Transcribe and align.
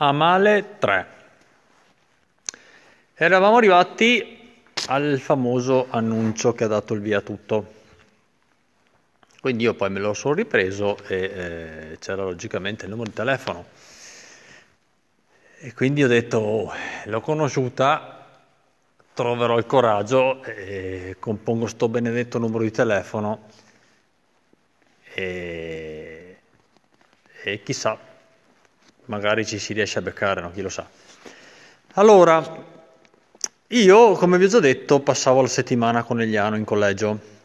A 0.00 0.12
male 0.12 0.76
3. 0.78 1.06
Eravamo 3.14 3.56
arrivati 3.56 4.62
al 4.86 5.18
famoso 5.18 5.88
annuncio 5.90 6.52
che 6.52 6.62
ha 6.62 6.68
dato 6.68 6.94
il 6.94 7.00
via 7.00 7.20
tutto. 7.20 7.74
Quindi 9.40 9.64
io 9.64 9.74
poi 9.74 9.90
me 9.90 9.98
lo 9.98 10.14
sono 10.14 10.34
ripreso 10.34 10.98
e 11.08 11.16
eh, 11.16 11.96
c'era 11.98 12.22
logicamente 12.22 12.84
il 12.84 12.90
numero 12.90 13.10
di 13.10 13.16
telefono. 13.16 13.66
E 15.58 15.74
quindi 15.74 16.04
ho 16.04 16.08
detto, 16.08 16.38
oh, 16.38 16.72
l'ho 17.06 17.20
conosciuta, 17.20 18.24
troverò 19.12 19.58
il 19.58 19.66
coraggio 19.66 20.44
e 20.44 21.16
compongo 21.18 21.66
sto 21.66 21.88
benedetto 21.88 22.38
numero 22.38 22.62
di 22.62 22.70
telefono 22.70 23.48
e, 25.12 26.38
e 27.42 27.62
chissà, 27.64 28.07
magari 29.08 29.44
ci 29.44 29.58
si 29.58 29.74
riesce 29.74 29.98
a 29.98 30.02
beccare, 30.02 30.40
no? 30.40 30.50
chi 30.50 30.62
lo 30.62 30.70
sa. 30.70 30.86
Allora, 31.94 32.42
io, 33.68 34.12
come 34.12 34.38
vi 34.38 34.44
ho 34.44 34.48
già 34.48 34.60
detto, 34.60 35.00
passavo 35.00 35.42
la 35.42 35.48
settimana 35.48 36.02
con 36.02 36.20
Eliano 36.20 36.56
in 36.56 36.64
collegio. 36.64 37.36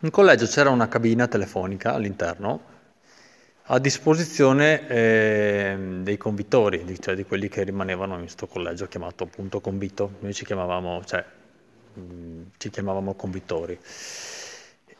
In 0.00 0.10
collegio 0.10 0.46
c'era 0.46 0.70
una 0.70 0.88
cabina 0.88 1.28
telefonica 1.28 1.94
all'interno 1.94 2.70
a 3.72 3.78
disposizione 3.78 4.88
eh, 4.88 5.76
dei 6.00 6.16
convittori, 6.16 6.84
cioè 6.98 7.14
di 7.14 7.24
quelli 7.24 7.48
che 7.48 7.62
rimanevano 7.62 8.14
in 8.14 8.22
questo 8.22 8.48
collegio 8.48 8.88
chiamato 8.88 9.24
appunto 9.24 9.60
convito. 9.60 10.14
Noi 10.20 10.34
ci 10.34 10.44
chiamavamo, 10.44 11.04
cioè, 11.04 11.24
mh, 11.94 12.00
mm, 12.00 12.42
ci 12.56 12.70
chiamavamo 12.70 13.14
convittori. 13.14 13.78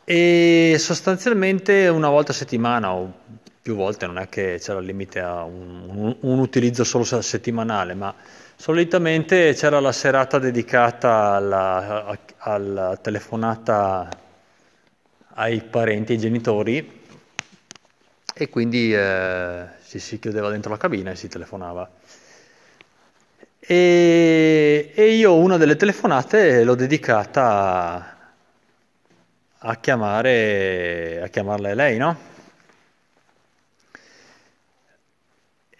E 0.05 0.75
sostanzialmente 0.79 1.89
una 1.89 2.09
volta 2.09 2.31
a 2.31 2.35
settimana 2.35 2.93
o 2.93 3.13
più 3.61 3.75
volte, 3.75 4.07
non 4.07 4.17
è 4.17 4.27
che 4.27 4.57
c'era 4.59 4.79
il 4.79 4.85
limite 4.85 5.19
a 5.19 5.43
un, 5.43 5.83
un, 5.87 6.15
un 6.19 6.39
utilizzo 6.39 6.83
solo 6.83 7.03
settimanale, 7.03 7.93
ma 7.93 8.13
solitamente 8.55 9.53
c'era 9.53 9.79
la 9.79 9.91
serata 9.91 10.39
dedicata 10.39 11.33
alla, 11.33 12.17
alla 12.37 12.97
telefonata 12.97 14.09
ai 15.35 15.61
parenti, 15.61 16.13
ai 16.13 16.17
genitori 16.17 16.99
e 18.33 18.49
quindi 18.49 18.93
eh, 18.93 19.65
ci 19.87 19.99
si 19.99 20.19
chiudeva 20.19 20.49
dentro 20.49 20.71
la 20.71 20.77
cabina 20.77 21.11
e 21.11 21.15
si 21.15 21.27
telefonava. 21.27 21.89
E, 23.59 24.91
e 24.95 25.13
io 25.13 25.35
una 25.35 25.57
delle 25.57 25.75
telefonate 25.75 26.63
l'ho 26.63 26.73
dedicata 26.73 27.43
a, 27.43 28.15
a 29.59 29.75
chiamare 29.75 31.21
a 31.21 31.27
chiamarla 31.27 31.73
lei, 31.75 31.97
no? 31.97 32.29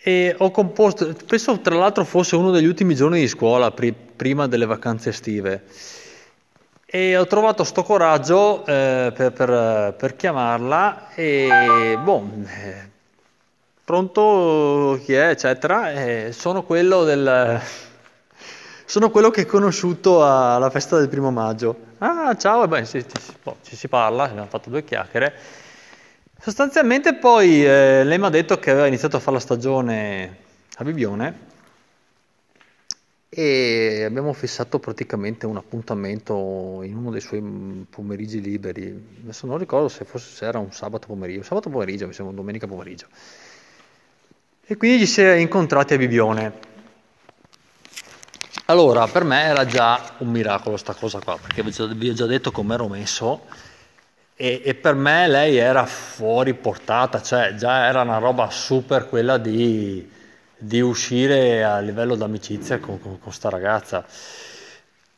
E 0.04 0.36
ho 0.36 0.50
composto, 0.50 1.16
penso 1.28 1.60
tra 1.60 1.76
l'altro 1.76 2.04
fosse 2.06 2.36
uno 2.36 2.50
degli 2.50 2.66
ultimi 2.66 2.96
giorni 2.96 3.20
di 3.20 3.28
scuola, 3.28 3.70
pri- 3.70 3.94
prima 3.94 4.48
delle 4.48 4.66
vacanze 4.66 5.10
estive. 5.10 5.64
E 6.88 7.16
ho 7.16 7.28
trovato 7.28 7.64
sto 7.64 7.84
coraggio 7.84 8.66
eh, 8.66 9.14
per, 9.16 9.32
per, 9.32 9.94
per, 9.94 10.16
chiamarla 10.16 11.14
e, 11.14 12.00
boh, 12.04 12.30
eh, 12.46 12.90
pronto 13.86 15.00
chi 15.04 15.14
è, 15.14 15.30
eccetera. 15.30 15.92
E 15.92 16.32
sono 16.32 16.64
quello 16.64 17.04
del... 17.04 17.62
Sono 18.84 19.10
quello 19.10 19.30
che 19.30 19.42
hai 19.42 19.46
conosciuto 19.46 20.26
alla 20.26 20.70
festa 20.70 20.98
del 20.98 21.08
primo 21.08 21.32
maggio. 21.32 21.78
Ah, 22.00 22.36
ciao, 22.36 22.64
e 22.64 22.68
beh, 22.68 22.86
ci, 22.86 23.06
ci, 23.08 23.34
boh, 23.42 23.58
ci 23.64 23.76
si 23.78 23.88
parla, 23.88 24.24
abbiamo 24.24 24.48
fatto 24.48 24.70
due 24.70 24.84
chiacchiere. 24.84 25.34
Sostanzialmente 26.44 27.14
poi 27.14 27.64
eh, 27.64 28.04
lei 28.04 28.18
mi 28.18 28.26
ha 28.26 28.30
detto 28.30 28.58
che 28.58 28.72
aveva 28.72 28.88
iniziato 28.88 29.16
a 29.16 29.20
fare 29.20 29.34
la 29.34 29.40
stagione 29.40 30.38
a 30.78 30.84
Bibione 30.84 31.50
e 33.30 34.04
abbiamo 34.04 34.34
fissato 34.34 34.80
praticamente 34.80 35.46
un 35.46 35.58
appuntamento 35.58 36.82
in 36.82 36.98
uno 36.98 37.12
dei 37.12 37.22
suoi 37.22 37.86
pomeriggi 37.88 38.42
liberi. 38.42 39.20
Adesso 39.22 39.46
non 39.46 39.60
ricordo 39.60 39.88
se, 39.88 40.04
fosse, 40.04 40.36
se 40.36 40.46
era 40.48 40.58
un 40.58 40.72
sabato 40.72 41.06
pomeriggio, 41.06 41.44
sabato 41.44 41.70
pomeriggio, 41.70 42.08
mi 42.08 42.14
sembra 42.14 42.34
un 42.34 42.40
domenica 42.40 42.66
pomeriggio. 42.66 43.06
E 44.66 44.78
quindi 44.78 44.98
ci 44.98 45.06
si 45.06 45.22
è 45.22 45.34
incontrati 45.34 45.94
a 45.94 45.98
Bibione. 45.98 46.54
Allora, 48.66 49.06
per 49.06 49.26
me 49.26 49.44
era 49.44 49.68
già 49.68 50.16
un 50.18 50.32
miracolo 50.32 50.76
sta 50.76 50.96
cosa 50.96 51.20
qua, 51.20 51.38
perché 51.40 51.62
vi 51.94 52.10
ho 52.10 52.14
già 52.14 52.26
detto 52.26 52.50
come 52.50 52.74
ero 52.74 52.88
messo 52.88 53.70
e, 54.36 54.62
e, 54.64 54.76
per 54.76 54.96
me 54.96 55.28
lei 55.28 55.58
era 55.58 55.86
fuori 55.86 56.54
portata, 56.54 57.22
cioè 57.22 57.54
già 57.56 57.86
era 57.86 58.02
una 58.02 58.18
roba 58.18 58.50
super 58.50 59.08
quella 59.08 59.38
di, 59.38 60.10
di 60.58 60.82
uscire 60.82 61.64
a 61.64 61.80
livello 61.80 62.16
d'amicizia 62.16 62.80
con, 62.80 63.00
con, 63.00 63.20
con 63.20 63.32
sta 63.32 63.50
ragazza. 63.50 64.06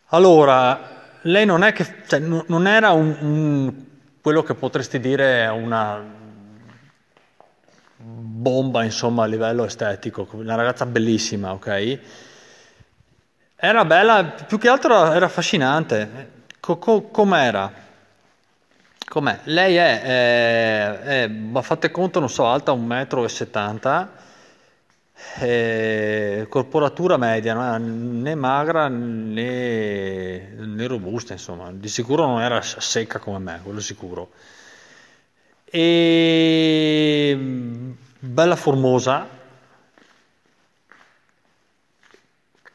Allora, 0.07 1.17
lei 1.21 1.45
non 1.45 1.63
è 1.63 1.73
che, 1.73 2.03
cioè, 2.07 2.19
non 2.19 2.67
era 2.67 2.91
un, 2.91 3.15
un, 3.21 3.73
quello 4.21 4.43
che 4.43 4.53
potresti 4.55 4.99
dire 4.99 5.47
una 5.47 6.21
bomba, 7.97 8.83
insomma, 8.83 9.23
a 9.23 9.27
livello 9.27 9.63
estetico, 9.65 10.27
una 10.33 10.55
ragazza 10.55 10.85
bellissima, 10.85 11.53
ok? 11.53 11.99
Era 13.55 13.85
bella, 13.85 14.25
più 14.45 14.57
che 14.57 14.67
altro 14.67 15.11
era 15.13 15.25
affascinante. 15.25 16.31
Co- 16.59 16.77
co- 16.77 17.03
com'era? 17.03 17.82
Com'è? 19.07 19.39
Lei 19.45 19.75
è, 19.75 20.01
è, 20.01 20.99
è, 20.99 21.27
ma 21.27 21.61
fate 21.61 21.91
conto, 21.91 22.19
non 22.19 22.29
so, 22.29 22.47
alta 22.47 22.71
1,70 22.71 24.01
m, 24.03 24.09
eh, 25.39 26.45
corporatura 26.49 27.17
media, 27.17 27.53
no? 27.53 27.77
né 27.77 28.35
magra 28.35 28.87
né, 28.87 30.53
né, 30.55 30.87
robusta, 30.87 31.33
insomma, 31.33 31.71
di 31.71 31.87
sicuro 31.87 32.25
non 32.25 32.41
era 32.41 32.61
secca 32.61 33.19
come 33.19 33.39
me, 33.39 33.59
quello 33.63 33.79
sicuro. 33.79 34.31
E 35.65 37.35
bella 38.19 38.55
formosa, 38.55 39.27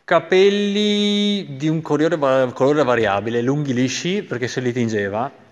capelli 0.05 1.57
di 1.57 1.69
un 1.69 1.81
colore 1.83 2.17
variabile, 2.17 3.43
lunghi 3.43 3.73
lisci 3.75 4.23
perché 4.23 4.49
se 4.49 4.61
li 4.61 4.73
tingeva 4.73 5.47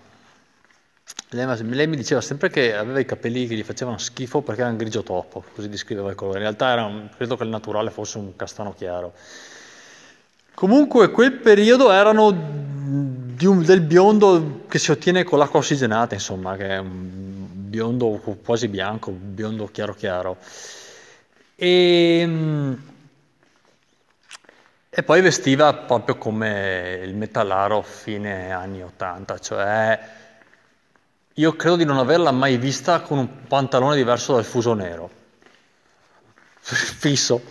lei, 1.29 1.45
lei, 1.63 1.87
mi 1.87 1.97
diceva 1.97 2.21
sempre 2.21 2.49
che 2.49 2.73
aveva 2.73 2.99
i 2.99 3.05
capelli 3.05 3.47
che 3.47 3.55
gli 3.55 3.63
facevano 3.63 3.97
schifo 3.97 4.41
perché 4.41 4.61
erano 4.61 4.77
grigio 4.77 5.03
troppo, 5.03 5.43
così 5.53 5.67
descriveva 5.67 6.09
il 6.09 6.15
colore. 6.15 6.37
In 6.37 6.43
realtà 6.43 6.71
era 6.71 6.85
un, 6.85 7.09
credo 7.15 7.35
che 7.35 7.43
il 7.43 7.49
naturale 7.49 7.89
fosse 7.89 8.17
un 8.17 8.35
castano 8.35 8.73
chiaro. 8.73 9.13
Comunque 10.53 11.11
quel 11.11 11.33
periodo 11.33 11.91
erano 11.91 12.27
un, 12.27 13.63
del 13.63 13.81
biondo 13.81 14.61
che 14.67 14.79
si 14.79 14.91
ottiene 14.91 15.23
con 15.23 15.37
l'acqua 15.37 15.59
ossigenata, 15.59 16.13
insomma, 16.13 16.55
che 16.55 16.67
è 16.67 16.77
un 16.77 17.45
biondo 17.69 18.21
quasi 18.43 18.67
bianco, 18.67 19.09
un 19.09 19.35
biondo 19.35 19.67
chiaro 19.67 19.93
chiaro. 19.93 20.37
E, 21.55 22.29
e 24.89 25.03
poi 25.03 25.21
vestiva 25.21 25.73
proprio 25.73 26.17
come 26.17 27.01
il 27.03 27.15
metallaro 27.15 27.81
fine 27.81 28.51
anni 28.51 28.81
80, 28.81 29.39
cioè 29.39 29.99
io 31.39 31.55
credo 31.55 31.75
di 31.75 31.85
non 31.85 31.97
averla 31.97 32.31
mai 32.31 32.57
vista 32.57 33.01
con 33.01 33.19
un 33.19 33.45
pantalone 33.47 33.95
diverso 33.95 34.33
dal 34.33 34.43
fuso 34.43 34.73
nero, 34.73 35.09
fisso. 36.61 37.43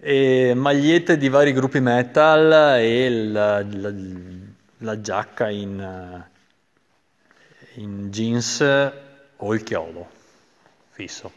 E 0.00 0.52
magliette 0.54 1.16
di 1.16 1.28
vari 1.28 1.52
gruppi 1.52 1.80
metal 1.80 2.78
e 2.78 3.10
la, 3.10 3.64
la, 3.64 3.92
la 4.78 5.00
giacca 5.00 5.48
in, 5.48 6.24
in 7.74 8.10
jeans 8.10 8.60
o 8.60 9.54
il 9.54 9.62
chiodo, 9.62 10.08
fisso. 10.90 11.32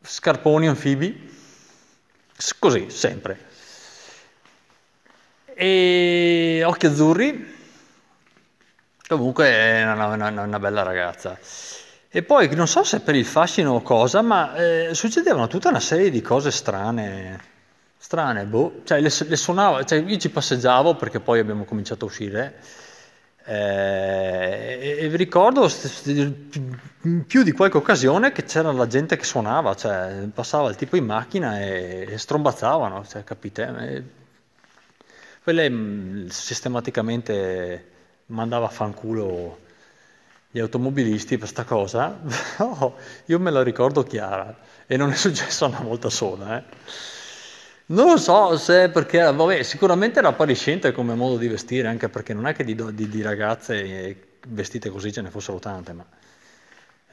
Scarponi 0.00 0.68
anfibi, 0.68 1.28
così, 2.60 2.88
sempre. 2.88 3.52
E 5.46 6.62
occhi 6.64 6.86
azzurri, 6.86 7.53
Comunque 9.06 9.46
è 9.46 9.92
una, 9.92 10.06
una, 10.06 10.42
una, 10.42 10.58
bella 10.58 10.82
ragazza. 10.82 11.38
E 12.08 12.22
poi 12.22 12.54
non 12.54 12.66
so 12.66 12.84
se 12.84 13.00
per 13.00 13.14
il 13.14 13.26
fascino 13.26 13.72
o 13.72 13.82
cosa, 13.82 14.22
ma 14.22 14.54
eh, 14.56 14.94
succedevano 14.94 15.46
tutta 15.46 15.68
una 15.68 15.80
serie 15.80 16.10
di 16.10 16.22
cose 16.22 16.50
strane. 16.50 17.52
Strane, 17.98 18.44
boh. 18.44 18.80
Cioè, 18.84 19.00
le, 19.00 19.10
le 19.26 19.36
suonava, 19.36 19.84
cioè, 19.84 19.98
io 19.98 20.16
ci 20.16 20.30
passeggiavo 20.30 20.94
perché 20.94 21.20
poi 21.20 21.38
abbiamo 21.38 21.64
cominciato 21.64 22.06
a 22.06 22.08
uscire. 22.08 22.54
Eh, 23.46 24.96
e, 25.00 25.08
vi 25.08 25.16
ricordo 25.18 25.70
in 26.06 27.26
più 27.26 27.42
di 27.42 27.52
qualche 27.52 27.76
occasione 27.76 28.32
che 28.32 28.44
c'era 28.44 28.72
la 28.72 28.86
gente 28.86 29.16
che 29.16 29.24
suonava, 29.24 29.74
cioè 29.74 30.26
passava 30.32 30.70
il 30.70 30.76
tipo 30.76 30.96
in 30.96 31.04
macchina 31.04 31.60
e, 31.60 32.06
e 32.08 32.16
strombazzavano, 32.18 33.06
cioè, 33.06 33.22
capite? 33.22 33.74
E 33.78 34.02
poi 35.42 35.54
lei 35.54 36.26
sistematicamente 36.30 37.92
mandava 38.26 38.66
a 38.66 38.70
fanculo 38.70 39.60
gli 40.50 40.60
automobilisti 40.60 41.36
per 41.36 41.48
sta 41.48 41.64
cosa, 41.64 42.20
no, 42.58 42.94
io 43.26 43.38
me 43.40 43.50
la 43.50 43.62
ricordo 43.62 44.04
chiara 44.04 44.56
e 44.86 44.96
non 44.96 45.10
è 45.10 45.14
successo 45.14 45.66
una 45.66 45.80
volta 45.80 46.10
sola. 46.10 46.58
Eh. 46.58 46.62
Non 47.86 48.06
lo 48.06 48.16
so 48.16 48.56
se 48.56 48.88
perché, 48.88 49.20
vabbè, 49.20 49.62
sicuramente 49.62 50.20
era 50.20 50.28
appariscente 50.28 50.92
come 50.92 51.14
modo 51.14 51.36
di 51.36 51.48
vestire, 51.48 51.88
anche 51.88 52.08
perché 52.08 52.32
non 52.32 52.46
è 52.46 52.54
che 52.54 52.64
di, 52.64 52.74
di, 52.94 53.08
di 53.08 53.22
ragazze 53.22 54.16
vestite 54.48 54.90
così 54.90 55.12
ce 55.12 55.22
ne 55.22 55.30
fossero 55.30 55.58
tante, 55.58 55.92
ma 55.92 56.06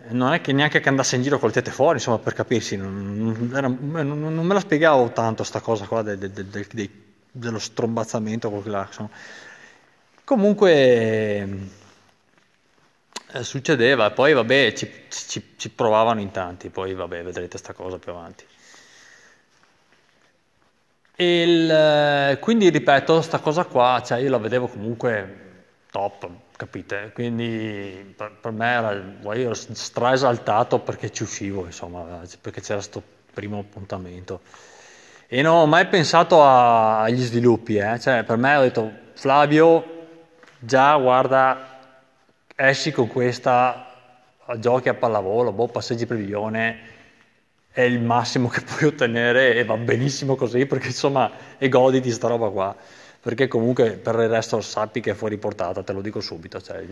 non 0.09 0.33
è 0.33 0.41
che 0.41 0.51
neanche 0.53 0.79
che 0.79 0.89
andasse 0.89 1.15
in 1.15 1.21
giro 1.21 1.39
col 1.39 1.51
tette 1.51 1.71
fuori, 1.71 1.95
insomma, 1.95 2.19
per 2.19 2.33
capirsi, 2.33 2.75
non, 2.75 3.51
era, 3.53 3.67
non, 3.67 4.33
non 4.33 4.45
me 4.45 4.53
la 4.53 4.59
spiegavo 4.59 5.11
tanto 5.11 5.43
sta 5.43 5.59
cosa 5.59 5.85
qua 5.85 6.01
de, 6.01 6.17
de, 6.17 6.31
de, 6.31 6.89
dello 7.31 7.59
strombazzamento 7.59 8.49
col 8.49 8.63
clacson. 8.63 9.09
Comunque 10.23 11.69
eh, 13.33 13.44
succedeva, 13.44 14.12
poi 14.12 14.33
vabbè, 14.33 14.73
ci, 14.73 14.89
ci, 15.09 15.53
ci, 15.57 15.69
provavano 15.69 16.19
in 16.19 16.31
tanti, 16.31 16.69
poi 16.69 16.94
vabbè, 16.94 17.23
vedrete 17.23 17.57
sta 17.57 17.73
cosa 17.73 17.97
più 17.97 18.12
avanti. 18.12 18.45
Il, 21.15 22.38
quindi 22.39 22.69
ripeto, 22.69 23.21
sta 23.21 23.39
cosa 23.39 23.65
qua, 23.65 24.01
cioè 24.03 24.19
io 24.19 24.29
la 24.29 24.38
vedevo 24.38 24.68
comunque 24.68 25.50
top, 25.91 26.27
capite? 26.56 27.12
Quindi 27.13 28.13
per, 28.17 28.38
per 28.41 28.51
me 28.51 28.67
era, 28.67 28.91
io 28.94 29.31
ero 29.31 29.53
straesaltato 29.53 30.79
perché 30.79 31.12
ci 31.12 31.24
uscivo, 31.24 31.65
insomma, 31.65 32.21
perché 32.41 32.62
c'era 32.62 32.75
questo 32.75 33.01
primo 33.33 33.59
appuntamento. 33.59 34.41
E 35.27 35.41
non 35.41 35.56
ho 35.56 35.65
mai 35.67 35.88
pensato 35.88 36.44
a, 36.44 37.01
agli 37.03 37.21
sviluppi, 37.21 37.77
eh? 37.77 38.00
cioè, 38.00 38.24
per 38.24 38.38
me 38.38 38.56
ho 38.56 38.62
detto, 38.62 38.91
Flavio, 39.13 40.00
già 40.63 40.95
guarda, 40.97 41.79
esci 42.55 42.91
con 42.91 43.07
questa, 43.07 43.87
giochi 44.57 44.89
a 44.89 44.93
pallavolo, 44.93 45.51
boh, 45.51 45.67
passeggi 45.67 46.05
per 46.05 46.17
Lione, 46.17 46.79
è 47.71 47.81
il 47.81 47.99
massimo 47.99 48.47
che 48.47 48.61
puoi 48.63 48.89
ottenere 48.89 49.55
e 49.55 49.65
va 49.65 49.75
benissimo 49.77 50.35
così 50.35 50.65
perché 50.65 50.87
insomma 50.87 51.31
e 51.57 51.67
goditi 51.67 52.11
sta 52.11 52.27
roba 52.27 52.49
qua. 52.49 52.75
Perché 53.21 53.47
comunque 53.47 53.91
per 53.91 54.15
il 54.15 54.29
resto 54.29 54.61
sappi 54.61 54.99
che 54.99 55.11
è 55.11 55.13
fuori 55.13 55.37
portata, 55.37 55.83
te 55.83 55.93
lo 55.93 56.01
dico 56.01 56.21
subito, 56.21 56.59
cioè, 56.59 56.83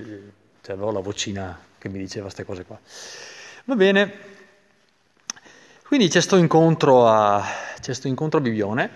cioè 0.62 0.76
avevo 0.76 0.92
la 0.92 1.00
vocina 1.00 1.60
che 1.78 1.90
mi 1.90 1.98
diceva 1.98 2.24
queste 2.26 2.46
cose 2.46 2.66
qua. 2.66 2.80
Va 3.66 3.76
bene, 3.76 4.14
quindi 5.88 6.06
c'è 6.06 6.14
questo 6.14 6.36
incontro 6.36 7.08
a, 7.08 7.44
c'è 7.82 7.94
sto 7.94 8.08
incontro 8.08 8.40
a 8.40 8.42
Bibione, 8.44 8.90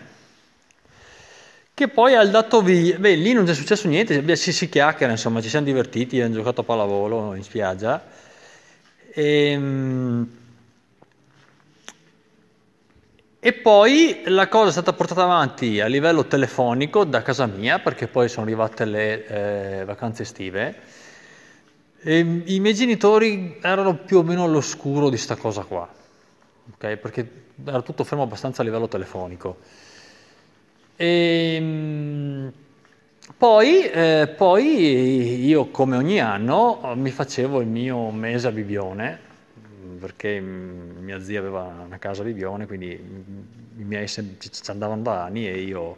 che 1.74 1.88
poi 1.88 2.16
ha 2.16 2.26
dato 2.26 2.62
via, 2.62 2.98
beh 3.00 3.16
lì 3.16 3.34
non 3.34 3.48
è 3.50 3.54
successo 3.54 3.88
niente, 3.88 4.36
si, 4.36 4.52
si 4.54 4.70
chiacchiera, 4.70 5.12
insomma, 5.12 5.42
ci 5.42 5.50
siamo 5.50 5.66
divertiti, 5.66 6.18
abbiamo 6.18 6.36
giocato 6.36 6.62
a 6.62 6.64
pallavolo 6.64 7.34
in 7.34 7.44
spiaggia, 7.44 8.04
e, 9.12 9.52
ehm, 9.52 10.28
e 13.40 13.54
poi 13.54 14.22
la 14.28 14.48
cosa 14.48 14.70
è 14.70 14.72
stata 14.72 14.94
portata 14.94 15.24
avanti 15.24 15.82
a 15.82 15.88
livello 15.88 16.26
telefonico 16.28 17.04
da 17.04 17.22
casa 17.22 17.46
mia, 17.46 17.80
perché 17.80 18.08
poi 18.08 18.30
sono 18.30 18.46
arrivate 18.46 18.86
le 18.86 19.26
eh, 19.82 19.86
vacanze 19.86 20.22
estive. 20.22 20.76
E 22.00 22.20
I 22.20 22.60
miei 22.60 22.74
genitori 22.74 23.58
erano 23.62 23.98
più 23.98 24.20
o 24.20 24.24
meno 24.24 24.46
all'oscuro 24.46 25.10
di 25.10 25.18
sta 25.18 25.36
cosa 25.36 25.64
qua, 25.64 25.90
okay? 26.74 26.96
perché 26.98 27.30
era 27.66 27.82
tutto 27.82 28.04
fermo 28.04 28.24
abbastanza 28.24 28.62
a 28.62 28.66
livello 28.66 28.88
telefonico. 28.88 29.58
E, 30.96 31.56
ehm, 31.56 32.54
poi, 33.38 33.90
eh, 33.90 34.34
poi 34.36 35.46
io, 35.46 35.68
come 35.70 35.98
ogni 35.98 36.20
anno, 36.20 36.94
mi 36.96 37.10
facevo 37.12 37.62
il 37.62 37.68
mio 37.68 38.10
mese 38.12 38.48
a 38.48 38.52
Bibione, 38.52 39.20
perché 40.00 40.40
mia 40.40 41.22
zia 41.22 41.40
aveva 41.40 41.64
una 41.86 41.98
casa 41.98 42.22
a 42.22 42.26
Bibione, 42.26 42.68
quindi 42.68 42.92
i 42.92 43.84
miei 43.84 44.08
ci 44.08 44.22
andavano 44.68 45.02
da 45.02 45.24
anni 45.24 45.48
e 45.48 45.62
io 45.62 45.98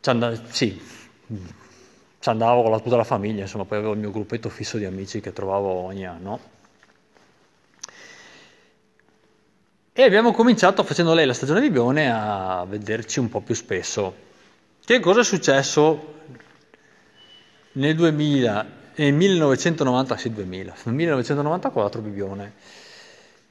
ci 0.00 0.10
andavo, 0.10 0.38
sì, 0.50 0.80
ci 2.18 2.28
andavo 2.28 2.62
con 2.62 2.70
la, 2.70 2.80
tutta 2.80 2.96
la 2.96 3.04
famiglia, 3.04 3.42
insomma, 3.42 3.64
poi 3.64 3.78
avevo 3.78 3.94
il 3.94 3.98
mio 3.98 4.10
gruppetto 4.10 4.48
fisso 4.48 4.78
di 4.78 4.84
amici 4.84 5.20
che 5.20 5.32
trovavo 5.32 5.68
ogni 5.68 6.06
anno. 6.06 6.54
E 9.98 10.02
abbiamo 10.02 10.32
cominciato, 10.32 10.84
facendo 10.84 11.14
lei 11.14 11.24
la 11.24 11.32
stagione 11.32 11.62
Bibione, 11.62 12.12
a 12.12 12.66
vederci 12.68 13.18
un 13.18 13.30
po' 13.30 13.40
più 13.40 13.54
spesso. 13.54 14.14
Che 14.84 15.00
cosa 15.00 15.20
è 15.20 15.24
successo 15.24 16.14
nel 17.72 17.94
2000 17.94 18.66
nel 18.96 19.14
1990, 19.14 20.16
sì 20.18 20.30
2000, 20.30 20.74
nel 20.84 20.94
1994 20.94 22.00
Bibione. 22.02 22.52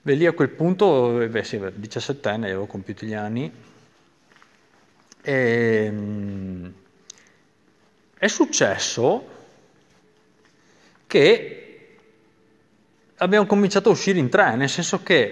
Beh, 0.04 0.14
lì 0.14 0.28
a 0.28 0.34
quel 0.34 0.50
punto, 0.50 1.20
eh, 1.20 1.30
beh 1.30 1.44
sì, 1.44 1.60
17 1.74 2.30
anni, 2.30 2.46
avevo 2.46 2.68
compiuto 2.68 3.08
gli 3.08 3.16
anni. 3.16 3.52
E, 5.24 5.84
ehm, 5.84 6.74
è 8.20 8.28
successo 8.28 9.28
che 11.08 11.98
abbiamo 13.16 13.48
cominciato 13.48 13.90
a 13.90 13.94
uscire 13.94 14.20
in 14.20 14.30
tre, 14.30 14.56
nel 14.56 14.70
senso 14.70 15.02
che 15.02 15.32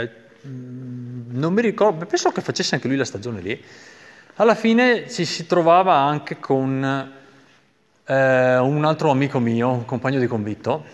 eh, 0.00 0.26
non 0.48 1.52
mi 1.52 1.62
ricordo, 1.62 2.06
penso 2.06 2.30
che 2.30 2.40
facesse 2.40 2.74
anche 2.74 2.88
lui 2.88 2.96
la 2.96 3.04
stagione 3.04 3.40
lì. 3.40 3.64
Alla 4.36 4.54
fine 4.54 5.10
ci 5.10 5.24
si 5.24 5.46
trovava 5.46 5.94
anche 5.94 6.38
con 6.38 7.12
eh, 8.04 8.56
un 8.58 8.84
altro 8.84 9.10
amico 9.10 9.38
mio, 9.38 9.70
un 9.70 9.84
compagno 9.84 10.18
di 10.18 10.26
convitto, 10.26 10.84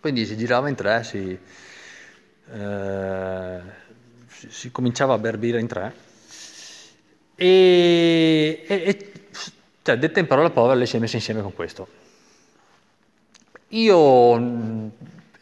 quindi 0.00 0.26
si 0.26 0.36
girava 0.36 0.68
in 0.68 0.74
tre, 0.74 1.02
si, 1.02 1.38
eh, 2.52 3.60
si, 4.26 4.50
si 4.50 4.70
cominciava 4.70 5.14
a 5.14 5.18
bere 5.18 5.38
birra 5.38 5.58
in 5.58 5.66
tre 5.66 6.12
e, 7.36 8.64
e, 8.66 8.74
e 8.86 9.12
cioè, 9.82 9.98
detta 9.98 10.20
in 10.20 10.26
parole 10.26 10.50
povere, 10.50 10.78
lei 10.78 10.86
si 10.86 10.96
è 10.96 10.98
messa 11.00 11.16
insieme 11.16 11.42
con 11.42 11.52
questo. 11.52 11.88
Io 13.68 14.38
mm, 14.38 14.88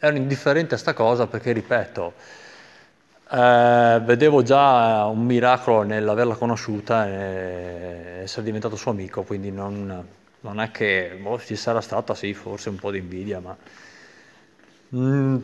ero 0.05 0.17
indifferente 0.17 0.75
a 0.75 0.77
sta 0.77 0.91
cosa 0.93 1.27
perché, 1.27 1.53
ripeto, 1.53 2.13
eh, 3.31 4.01
vedevo 4.03 4.43
già 4.43 5.05
un 5.05 5.25
miracolo 5.25 5.83
nell'averla 5.83 6.35
conosciuta 6.35 7.07
e 7.07 8.19
essere 8.23 8.43
diventato 8.45 8.75
suo 8.75 8.91
amico, 8.91 9.23
quindi 9.23 9.51
non, 9.51 10.05
non 10.41 10.59
è 10.59 10.71
che 10.71 11.17
boh, 11.21 11.39
ci 11.39 11.55
sarà 11.55 11.81
stata, 11.81 12.13
sì, 12.15 12.33
forse 12.33 12.69
un 12.69 12.75
po' 12.77 12.91
di 12.91 12.99
invidia, 12.99 13.39
ma 13.39 13.55
mm, 14.95 15.37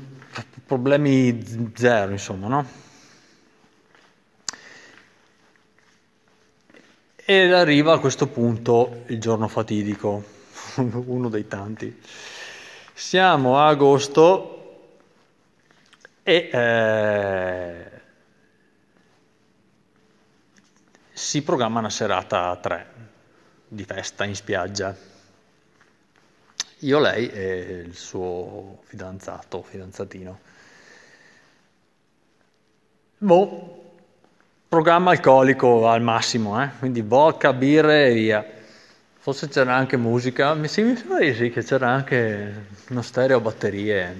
problemi 0.65 1.41
zero, 1.75 2.11
insomma, 2.11 2.47
no? 2.47 2.65
Ed 7.25 7.53
arriva 7.53 7.93
a 7.93 7.99
questo 7.99 8.27
punto 8.27 9.03
il 9.07 9.19
giorno 9.19 9.47
fatidico, 9.47 10.23
uno 10.77 11.29
dei 11.29 11.47
tanti. 11.47 11.95
Siamo 12.99 13.57
a 13.57 13.69
agosto 13.69 14.91
e 16.21 16.49
eh, 16.51 17.91
si 21.13 21.41
programma 21.41 21.79
una 21.79 21.89
serata 21.89 22.49
a 22.49 22.57
tre 22.57 22.87
di 23.69 23.85
festa 23.85 24.25
in 24.25 24.35
spiaggia. 24.35 24.93
Io, 26.79 26.99
lei 26.99 27.29
e 27.29 27.83
il 27.85 27.95
suo 27.95 28.81
fidanzato, 28.83 29.61
fidanzatino. 29.63 30.39
Boh, 33.17 33.83
programma 34.67 35.11
alcolico 35.11 35.87
al 35.87 36.01
massimo, 36.01 36.61
eh? 36.61 36.69
quindi 36.77 36.99
vodka, 36.99 37.53
birre 37.53 38.07
e 38.07 38.13
via. 38.13 38.58
Forse 39.29 39.47
c'era 39.47 39.75
anche 39.75 39.95
musica, 39.95 40.55
mi 40.55 40.67
sembra 40.67 41.19
di 41.19 41.35
sì 41.35 41.51
che 41.51 41.63
c'era 41.63 41.87
anche 41.87 42.65
uno 42.89 43.03
stereo 43.03 43.37
a 43.37 43.39
batterie, 43.39 44.15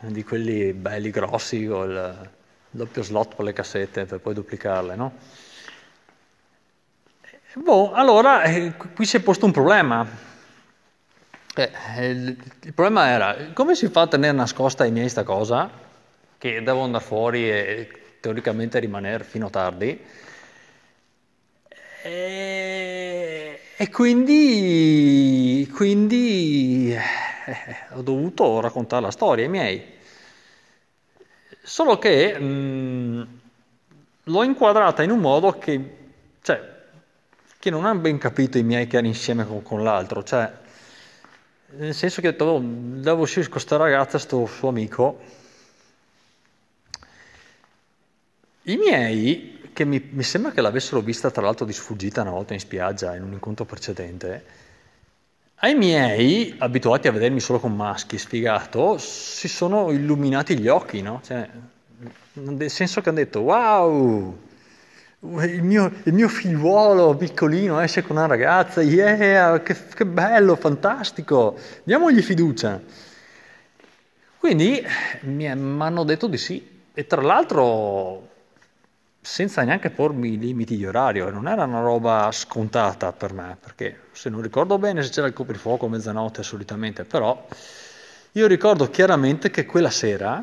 di 0.00 0.24
quelli 0.24 0.72
belli 0.72 1.10
grossi 1.10 1.66
con 1.66 1.90
il 1.90 2.30
doppio 2.70 3.02
slot 3.02 3.34
per 3.34 3.44
le 3.44 3.52
cassette 3.52 4.06
per 4.06 4.20
poi 4.20 4.32
duplicarle, 4.32 4.96
no? 4.96 5.12
Boh, 7.56 7.92
allora 7.92 8.44
eh, 8.44 8.72
qui 8.72 9.04
si 9.04 9.18
è 9.18 9.20
posto 9.20 9.44
un 9.44 9.52
problema. 9.52 10.08
Eh, 11.56 11.70
il, 12.08 12.42
il, 12.62 12.72
problema 12.72 13.08
era 13.08 13.36
come 13.52 13.74
si 13.74 13.88
fa 13.88 14.00
a 14.00 14.06
tenere 14.06 14.32
nascosta 14.32 14.84
ai 14.84 14.92
miei 14.92 15.10
sta 15.10 15.24
cosa, 15.24 15.70
che 16.38 16.62
devo 16.62 16.84
andare 16.84 17.04
fuori 17.04 17.50
e 17.50 17.90
teoricamente 18.20 18.78
rimanere 18.78 19.24
fino 19.24 19.48
a 19.48 19.50
tardi. 19.50 20.26
E, 22.02 23.60
e 23.76 23.90
quindi, 23.90 25.68
quindi 25.74 26.92
eh, 26.94 27.94
ho 27.94 28.02
dovuto 28.02 28.60
raccontare 28.60 29.02
la 29.02 29.10
storia 29.10 29.44
ai 29.44 29.50
miei. 29.50 29.96
Solo 31.62 31.98
che 31.98 32.38
mh, 32.38 33.40
l'ho 34.24 34.42
inquadrata 34.42 35.02
in 35.02 35.10
un 35.10 35.18
modo 35.20 35.58
che, 35.58 35.96
cioè, 36.42 36.76
che 37.58 37.70
non 37.70 37.84
hanno 37.84 38.00
ben 38.00 38.18
capito 38.18 38.58
i 38.58 38.62
miei 38.62 38.86
che 38.86 38.96
erano 38.96 39.08
insieme 39.12 39.46
con, 39.46 39.62
con 39.62 39.82
l'altro, 39.82 40.22
cioè, 40.22 40.50
nel 41.76 41.94
senso 41.94 42.20
che 42.20 42.28
ho 42.28 42.30
detto, 42.30 42.44
oh, 42.44 42.60
devo 42.62 43.22
uscire 43.22 43.42
con 43.42 43.52
questa 43.52 43.76
ragazza, 43.76 44.18
sto 44.18 44.46
suo 44.46 44.68
amico. 44.68 45.20
I 48.64 48.76
miei, 48.76 49.57
che 49.78 49.84
mi, 49.84 50.08
mi 50.10 50.24
sembra 50.24 50.50
che 50.50 50.60
l'avessero 50.60 51.00
vista 51.00 51.30
tra 51.30 51.42
l'altro 51.42 51.64
di 51.64 51.72
sfuggita 51.72 52.22
una 52.22 52.32
volta 52.32 52.52
in 52.52 52.58
spiaggia, 52.58 53.14
in 53.14 53.22
un 53.22 53.30
incontro 53.30 53.64
precedente, 53.64 54.44
ai 55.54 55.76
miei, 55.76 56.56
abituati 56.58 57.06
a 57.06 57.12
vedermi 57.12 57.38
solo 57.38 57.60
con 57.60 57.76
maschi, 57.76 58.18
sfigato, 58.18 58.98
si 58.98 59.46
sono 59.46 59.92
illuminati 59.92 60.58
gli 60.58 60.66
occhi, 60.66 61.00
no? 61.00 61.20
Cioè, 61.24 61.48
nel 62.32 62.70
senso 62.70 63.00
che 63.00 63.08
hanno 63.08 63.18
detto, 63.18 63.38
wow, 63.38 64.36
il 65.20 65.62
mio, 65.62 65.92
il 66.02 66.12
mio, 66.12 66.28
figliuolo 66.28 67.14
piccolino 67.14 67.78
esce 67.78 68.02
con 68.02 68.16
una 68.16 68.26
ragazza, 68.26 68.82
yeah, 68.82 69.62
che, 69.62 69.76
che 69.94 70.06
bello, 70.06 70.56
fantastico, 70.56 71.56
diamogli 71.84 72.20
fiducia. 72.20 72.80
Quindi 74.38 74.84
mi 75.20 75.48
hanno 75.48 76.02
detto 76.02 76.26
di 76.26 76.36
sì 76.36 76.80
e 76.92 77.06
tra 77.06 77.22
l'altro 77.22 78.27
senza 79.28 79.62
neanche 79.62 79.90
pormi 79.90 80.38
limiti 80.38 80.74
di 80.74 80.86
orario, 80.86 81.28
non 81.28 81.48
era 81.48 81.64
una 81.64 81.82
roba 81.82 82.30
scontata 82.32 83.12
per 83.12 83.34
me, 83.34 83.58
perché 83.60 84.04
se 84.12 84.30
non 84.30 84.40
ricordo 84.40 84.78
bene 84.78 85.02
se 85.02 85.10
c'era 85.10 85.26
il 85.26 85.34
coprifuoco 85.34 85.84
a 85.84 85.90
mezzanotte 85.90 86.42
solitamente, 86.42 87.04
però 87.04 87.46
io 88.32 88.46
ricordo 88.46 88.88
chiaramente 88.88 89.50
che 89.50 89.66
quella 89.66 89.90
sera 89.90 90.42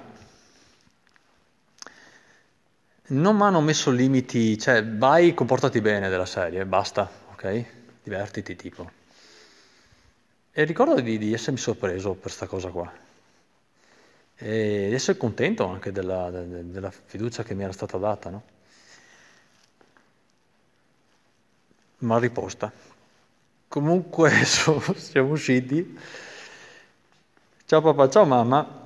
non 3.07 3.35
mi 3.35 3.41
hanno 3.41 3.59
messo 3.59 3.89
limiti, 3.89 4.55
cioè 4.59 4.85
vai, 4.85 5.33
comportati 5.33 5.81
bene 5.81 6.07
della 6.07 6.27
serie, 6.27 6.63
basta, 6.65 7.09
ok? 7.31 7.65
Divertiti 8.03 8.55
tipo. 8.55 8.91
E 10.51 10.63
ricordo 10.63 11.01
di, 11.01 11.17
di 11.17 11.33
essermi 11.33 11.57
sorpreso 11.59 12.11
per 12.11 12.21
questa 12.21 12.45
cosa 12.45 12.69
qua. 12.69 12.93
E 14.35 14.85
di 14.89 14.93
essere 14.93 15.17
contento 15.17 15.65
anche 15.67 15.91
della, 15.91 16.29
della 16.29 16.91
fiducia 16.91 17.41
che 17.41 17.55
mi 17.55 17.63
era 17.63 17.73
stata 17.73 17.97
data, 17.97 18.29
no? 18.29 18.53
Mal 21.99 22.19
riposta. 22.19 22.71
Comunque 23.67 24.31
so, 24.45 24.81
siamo 24.95 25.31
usciti. 25.31 25.97
Ciao 27.65 27.81
papà, 27.81 28.09
ciao 28.09 28.25
mamma. 28.25 28.83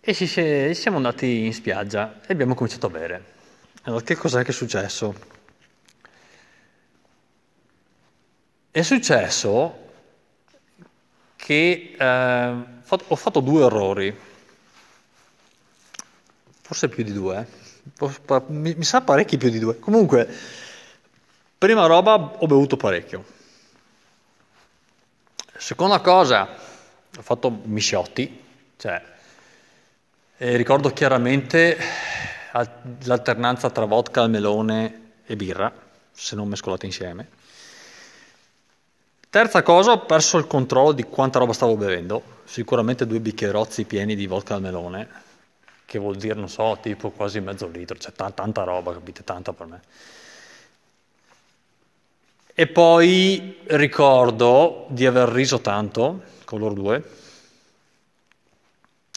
E 0.00 0.12
ci 0.14 0.26
siamo 0.26 0.96
andati 0.98 1.46
in 1.46 1.54
spiaggia 1.54 2.20
e 2.26 2.32
abbiamo 2.32 2.54
cominciato 2.54 2.86
a 2.86 2.90
bere. 2.90 3.24
Allora, 3.84 4.02
che 4.02 4.14
cos'è 4.16 4.42
che 4.42 4.50
è 4.50 4.54
successo? 4.54 5.14
È 8.70 8.82
successo 8.82 9.82
che 11.36 11.96
eh, 11.98 12.64
ho 12.86 13.16
fatto 13.16 13.40
due 13.40 13.64
errori, 13.64 14.14
forse 16.60 16.88
più 16.88 17.02
di 17.04 17.12
due. 17.12 17.46
Eh 18.00 18.42
mi, 18.48 18.74
mi 18.74 18.84
sa 18.84 19.02
parecchi 19.02 19.36
più 19.36 19.50
di 19.50 19.58
due. 19.58 19.78
Comunque, 19.78 20.28
prima 21.58 21.86
roba, 21.86 22.14
ho 22.14 22.46
bevuto 22.46 22.76
parecchio. 22.76 23.24
Seconda 25.56 26.00
cosa, 26.00 26.48
ho 27.16 27.22
fatto 27.22 27.50
misciotti, 27.64 28.42
cioè, 28.76 29.02
ricordo 30.36 30.90
chiaramente 30.90 31.78
l'alternanza 33.04 33.70
tra 33.70 33.84
vodka, 33.84 34.26
melone 34.26 35.12
e 35.24 35.36
birra, 35.36 35.72
se 36.12 36.34
non 36.36 36.48
mescolate 36.48 36.86
insieme. 36.86 37.28
Terza 39.30 39.62
cosa, 39.62 39.92
ho 39.92 40.04
perso 40.04 40.38
il 40.38 40.46
controllo 40.46 40.92
di 40.92 41.04
quanta 41.04 41.38
roba 41.38 41.52
stavo 41.52 41.76
bevendo, 41.76 42.22
sicuramente 42.44 43.06
due 43.06 43.20
bicchierozzi 43.20 43.84
pieni 43.84 44.14
di 44.14 44.26
vodka 44.26 44.54
al 44.54 44.60
melone, 44.60 45.08
che 45.86 45.98
vuol 45.98 46.16
dire, 46.16 46.34
non 46.34 46.48
so, 46.48 46.78
tipo 46.80 47.10
quasi 47.10 47.40
mezzo 47.40 47.66
litro, 47.68 47.96
cioè 47.98 48.12
t- 48.12 48.34
tanta 48.34 48.62
roba, 48.64 48.92
capite, 48.92 49.24
tanta 49.24 49.52
per 49.52 49.66
me. 49.66 49.80
E 52.56 52.66
poi 52.68 53.58
ricordo 53.66 54.86
di 54.88 55.06
aver 55.06 55.28
riso 55.28 55.60
tanto 55.60 56.22
con 56.44 56.60
loro 56.60 56.74
due 56.74 57.10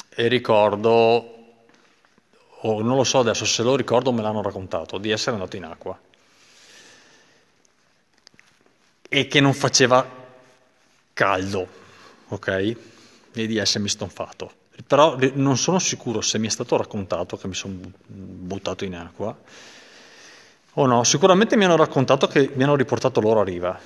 e 0.10 0.28
ricordo, 0.28 1.36
o 2.62 2.82
non 2.82 2.96
lo 2.98 3.04
so 3.04 3.20
adesso 3.20 3.46
se 3.46 3.62
lo 3.62 3.76
ricordo 3.76 4.12
me 4.12 4.24
l'hanno 4.24 4.42
raccontato, 4.42 4.98
di 4.98 5.12
essere 5.12 5.36
andato 5.36 5.56
in 5.56 5.66
acqua 5.66 6.00
e 9.10 9.28
che 9.28 9.40
non 9.40 9.54
faceva 9.54 10.06
caldo, 11.14 11.68
ok? 12.30 12.76
E 13.34 13.48
di 13.48 13.58
essermi 13.58 13.88
stonfato 13.88 14.66
però 14.86 15.18
non 15.34 15.58
sono 15.58 15.80
sicuro 15.80 16.22
se 16.22 16.38
mi 16.38 16.48
è 16.48 16.50
stato 16.50 16.78
raccontato 16.78 17.38
che 17.38 17.48
mi 17.48 17.56
sono 17.56 17.76
buttato 18.06 18.86
in 18.86 18.96
acqua. 18.96 19.36
O 20.74 20.86
no, 20.86 21.04
sicuramente 21.04 21.58
mi 21.58 21.66
hanno 21.66 21.76
raccontato 21.76 22.28
che 22.28 22.52
mi 22.54 22.64
hanno 22.64 22.76
riportato 22.76 23.20
loro 23.20 23.40
a 23.40 23.44
riva, 23.44 23.80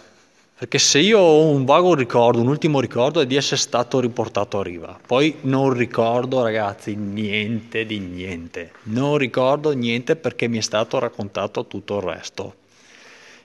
perché 0.58 0.78
se 0.78 1.00
io 1.00 1.20
ho 1.20 1.48
un 1.48 1.64
vago 1.64 1.96
ricordo, 1.96 2.42
un 2.42 2.50
ultimo 2.50 2.82
ricordo 2.82 3.22
è 3.22 3.26
di 3.26 3.38
essere 3.38 3.56
stato 3.56 4.02
riportato 4.02 4.60
a 4.60 4.64
riva, 4.64 5.00
poi 5.08 5.38
non 5.42 5.72
ricordo 5.72 6.44
ragazzi 6.44 6.96
niente 6.96 7.86
di 7.86 8.00
niente, 8.00 8.74
non 8.84 9.18
ricordo 9.18 9.72
niente 9.72 10.18
perché 10.18 10.48
mi 10.48 10.58
è 10.58 10.62
stato 10.62 11.00
raccontato 11.00 11.66
tutto 11.66 11.98
il 11.98 12.04
resto, 12.04 12.56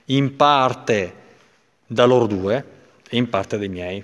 in 0.05 0.35
parte 0.35 1.13
da 1.87 2.05
loro 2.05 2.27
due 2.27 2.65
e 3.09 3.15
in 3.15 3.29
parte 3.29 3.57
dai 3.57 3.69
miei. 3.69 4.03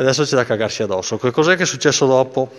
Adesso 0.00 0.24
c'è 0.24 0.34
da 0.34 0.46
cagarsi 0.46 0.82
addosso. 0.82 1.18
Che 1.18 1.30
cos'è 1.30 1.56
che 1.56 1.64
è 1.64 1.66
successo 1.66 2.06
dopo? 2.06 2.50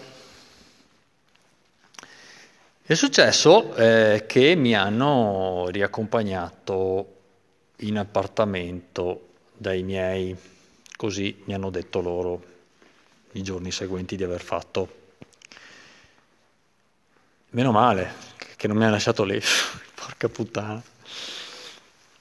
È 2.83 2.93
successo 2.93 3.73
eh, 3.73 4.25
che 4.27 4.53
mi 4.53 4.75
hanno 4.75 5.67
riaccompagnato 5.69 7.15
in 7.77 7.97
appartamento 7.97 9.29
dai 9.57 9.81
miei, 9.81 10.37
così 10.95 11.41
mi 11.45 11.55
hanno 11.55 11.71
detto 11.71 11.99
loro 11.99 12.43
i 13.31 13.41
giorni 13.41 13.71
seguenti 13.71 14.15
di 14.15 14.23
aver 14.23 14.41
fatto. 14.41 14.99
Meno 17.49 17.71
male 17.71 18.13
che 18.55 18.67
non 18.67 18.77
mi 18.77 18.83
hanno 18.83 18.91
lasciato 18.91 19.23
lì, 19.23 19.41
porca 19.95 20.29
puttana. 20.29 20.79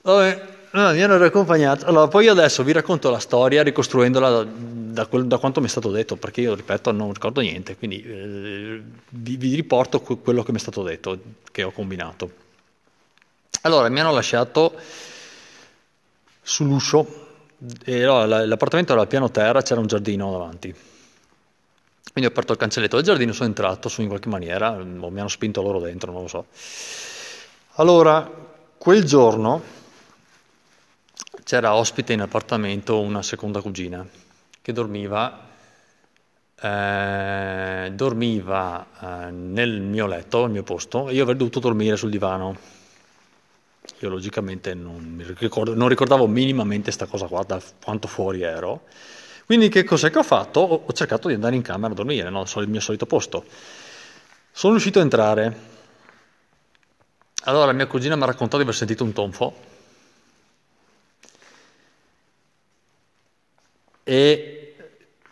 Vabbè, 0.00 0.59
No, 0.72 0.92
mi 0.92 1.02
hanno 1.02 1.16
riaccompagnato. 1.16 1.86
Allora, 1.86 2.06
poi 2.06 2.26
io 2.26 2.32
adesso 2.32 2.62
vi 2.62 2.70
racconto 2.70 3.10
la 3.10 3.18
storia 3.18 3.64
ricostruendola 3.64 4.30
da, 4.30 4.44
da, 4.44 5.06
quel, 5.06 5.26
da, 5.26 5.38
quanto 5.38 5.60
mi 5.60 5.66
è 5.66 5.68
stato 5.68 5.90
detto, 5.90 6.14
perché 6.14 6.42
io, 6.42 6.54
ripeto, 6.54 6.92
non 6.92 7.12
ricordo 7.12 7.40
niente, 7.40 7.76
quindi 7.76 8.00
eh, 8.02 8.80
vi, 9.08 9.36
vi, 9.36 9.54
riporto 9.56 10.00
quello 10.00 10.44
che 10.44 10.52
mi 10.52 10.58
è 10.58 10.60
stato 10.60 10.84
detto, 10.84 11.18
che 11.50 11.64
ho 11.64 11.72
combinato. 11.72 12.30
Allora, 13.62 13.88
mi 13.88 13.98
hanno 13.98 14.12
lasciato 14.12 14.74
sull'uscio, 16.40 17.26
e, 17.84 18.04
allora, 18.04 18.46
l'appartamento 18.46 18.92
era 18.92 19.00
al 19.00 19.08
piano 19.08 19.28
terra, 19.32 19.62
c'era 19.62 19.80
un 19.80 19.88
giardino 19.88 20.30
davanti. 20.30 20.72
Quindi 22.12 22.30
ho 22.30 22.32
aperto 22.32 22.52
il 22.52 22.58
cancelletto 22.58 22.94
del 22.94 23.04
giardino, 23.04 23.32
sono 23.32 23.48
entrato 23.48 23.88
su 23.88 24.02
in 24.02 24.08
qualche 24.08 24.28
maniera, 24.28 24.70
o 24.70 25.10
mi 25.10 25.18
hanno 25.18 25.28
spinto 25.28 25.62
loro 25.62 25.80
dentro, 25.80 26.12
non 26.12 26.22
lo 26.22 26.28
so. 26.28 26.46
Allora, 27.74 28.30
quel 28.78 29.02
giorno 29.02 29.78
c'era 31.44 31.74
ospite 31.74 32.12
in 32.12 32.20
appartamento 32.20 33.00
una 33.00 33.22
seconda 33.22 33.60
cugina 33.60 34.06
che 34.60 34.72
dormiva, 34.72 35.48
eh, 36.60 37.90
dormiva 37.94 38.86
eh, 39.00 39.30
nel 39.30 39.80
mio 39.80 40.06
letto, 40.06 40.44
al 40.44 40.50
mio 40.50 40.62
posto, 40.62 41.08
e 41.08 41.14
io 41.14 41.22
avrei 41.22 41.36
dovuto 41.36 41.60
dormire 41.60 41.96
sul 41.96 42.10
divano. 42.10 42.78
Io 44.00 44.08
logicamente 44.08 44.74
non, 44.74 45.24
ricordo, 45.38 45.74
non 45.74 45.88
ricordavo 45.88 46.26
minimamente 46.26 46.84
questa 46.84 47.06
cosa 47.06 47.26
qua, 47.26 47.42
da 47.44 47.60
quanto 47.82 48.08
fuori 48.08 48.42
ero. 48.42 48.82
Quindi 49.46 49.68
che 49.68 49.84
cos'è 49.84 50.10
che 50.10 50.18
ho 50.18 50.22
fatto? 50.22 50.60
Ho, 50.60 50.82
ho 50.86 50.92
cercato 50.92 51.28
di 51.28 51.34
andare 51.34 51.56
in 51.56 51.62
camera 51.62 51.92
a 51.92 51.96
dormire, 51.96 52.30
no? 52.30 52.44
il 52.56 52.68
mio 52.68 52.80
solito 52.80 53.06
posto. 53.06 53.44
Sono 54.52 54.72
riuscito 54.72 54.98
a 54.98 55.02
entrare. 55.02 55.68
Allora 57.44 57.72
mia 57.72 57.86
cugina 57.86 58.16
mi 58.16 58.22
ha 58.22 58.26
raccontato 58.26 58.58
di 58.58 58.62
aver 58.62 58.74
sentito 58.74 59.02
un 59.04 59.12
tonfo 59.12 59.69
e 64.02 64.74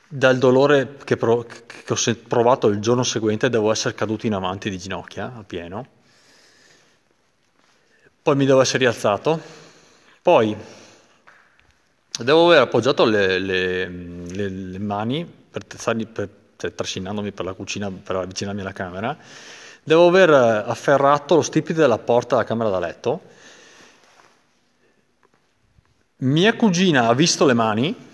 dal 0.09 0.39
dolore 0.39 0.97
che, 1.05 1.17
pro- 1.17 1.45
che, 1.45 1.93
ho 1.93 2.17
provato 2.27 2.69
il 2.69 2.81
giorno 2.81 3.03
seguente 3.03 3.51
devo 3.51 3.71
essere 3.71 3.95
caduto 3.95 4.27
in 4.27 4.35
avanti 4.35 4.71
di 4.71 4.79
ginocchia 4.79 5.35
a 5.37 5.43
pieno, 5.43 5.87
poi 8.23 8.37
mi 8.37 8.47
devo 8.47 8.61
essere 8.61 8.79
rialzato, 8.79 9.41
poi 10.23 10.57
devo 12.19 12.47
aver 12.47 12.63
appoggiato 12.63 13.05
le, 13.05 13.39
le, 13.39 13.89
le, 13.89 14.49
le 14.49 14.79
mani 14.79 15.25
per, 15.25 15.65
per, 15.67 16.29
cioè, 16.57 16.75
trascinandomi 16.75 17.33
per 17.33 17.45
la 17.45 17.53
cucina 17.53 17.91
per 17.91 18.17
avvicinarmi 18.17 18.61
alla 18.61 18.73
camera, 18.73 19.17
devo 19.83 20.09
aver 20.09 20.31
afferrato 20.31 21.37
lo 21.37 21.43
stipite 21.43 21.81
della 21.81 21.99
porta 21.99 22.37
della 22.37 22.47
camera 22.47 22.71
da 22.71 22.79
letto. 22.79 23.37
Mia 26.21 26.55
cugina 26.55 27.07
ha 27.07 27.15
visto 27.15 27.47
le 27.47 27.55
mani 27.55 28.08